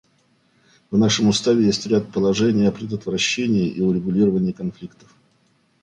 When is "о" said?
2.65-2.71